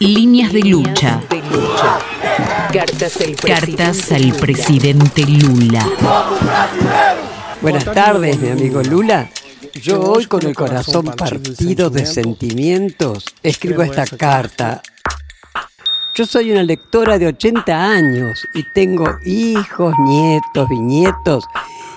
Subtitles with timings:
[0.00, 1.20] Líneas de lucha.
[2.72, 5.86] Cartas al Cartas al presidente Lula.
[7.60, 9.28] Buenas tardes, mi amigo Lula.
[9.74, 14.80] Yo hoy con el corazón partido de sentimientos escribo esta carta.
[16.14, 21.44] Yo soy una lectora de 80 años y tengo hijos, nietos, bisnietos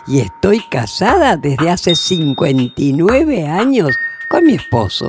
[0.07, 3.95] y estoy casada desde hace 59 años
[4.29, 5.07] con mi esposo.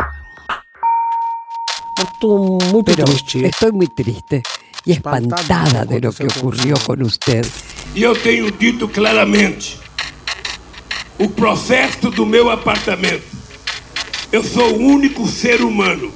[1.99, 3.47] Estou muito Pero triste.
[3.47, 4.43] estoy muy triste
[4.85, 7.47] y espantada de lo que ocurrió con usted.
[7.95, 9.79] E eu tenho dito claramente:
[11.19, 13.25] o processo do meu apartamento.
[14.33, 16.11] Eu sou o único ser humano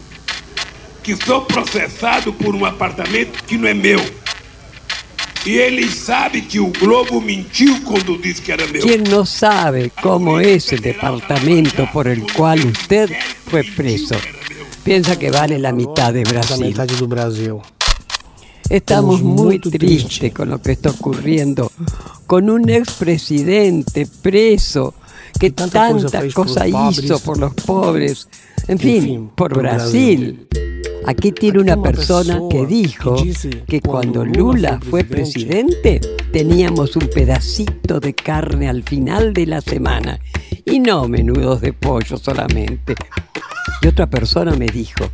[1.05, 4.01] que sou processado por um apartamento que não é meu.
[5.47, 8.83] E ele sabe que o Globo mentiu quando disse que era meu.
[8.83, 13.09] ¿Quién no sabe cómo es el departamento por el cual usted
[13.49, 14.17] fue preso?
[14.89, 16.65] Piensa que vale la mitad de Brasil.
[16.65, 17.57] metade do Brasil.
[18.71, 21.71] Estamos muy tristes con lo que está ocurriendo,
[22.27, 24.95] con un expresidente preso
[25.39, 25.93] que tanta
[26.33, 28.29] cosa hizo por los pobres,
[28.67, 30.49] en fin, por Brasil.
[31.05, 33.17] Aquí tiene una persona que dijo
[33.67, 36.01] que cuando Lula fue presidente
[36.33, 40.19] teníamos un pedacito de carne al final de la semana
[40.65, 42.95] y no menudos de pollo solamente.
[43.81, 45.11] Y otra persona me dijo,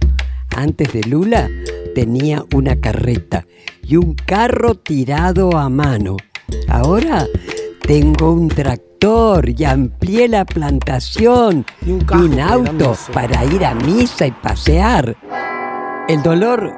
[0.56, 1.50] antes de Lula
[1.94, 3.46] tenía una carreta
[3.82, 6.16] y un carro tirado a mano.
[6.68, 7.26] Ahora
[7.86, 13.74] tengo un tractor y amplié la plantación Y un y un auto para ir a
[13.74, 15.16] misa y pasear.
[16.08, 16.72] El dolor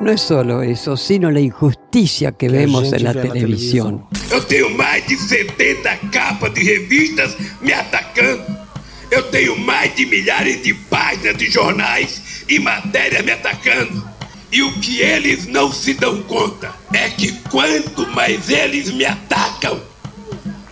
[0.00, 4.06] no es solo eso, sino la injusticia que vemos en la vê na televisión.
[4.30, 8.69] Eu tenho mais de 70 capas de revistas me atacando.
[9.10, 14.08] Eu tenho mais de milhares de páginas de jornais e matérias me atacando.
[14.52, 19.80] E o que eles não se dão conta é que quanto mais eles me atacam,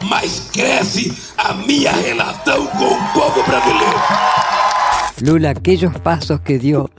[0.03, 3.99] mais cresce a minha relação com o povo brasileiro.
[5.21, 6.91] Lula, aquellos pasos que dio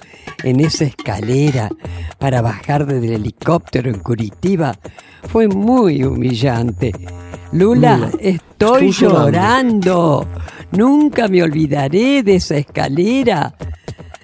[0.43, 1.69] en esa escalera
[2.17, 4.75] para bajar desde el helicóptero en Curitiba
[5.29, 6.91] fue muy humillante.
[7.51, 10.27] Lula, Lula, estoy llorando.
[10.71, 13.55] Nunca me olvidaré de esa escalera.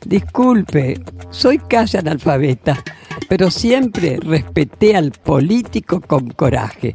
[0.06, 1.02] Disculpe,
[1.32, 2.84] soy casi analfabeta,
[3.28, 6.94] pero siempre respeté al político con coraje.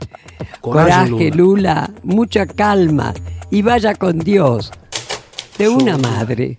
[0.60, 3.12] Coraje, Coraje, Lula, mucha calma
[3.50, 4.70] y vaya con Dios.
[5.58, 6.58] De una madre.